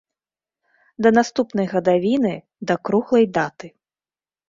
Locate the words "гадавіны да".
1.75-2.81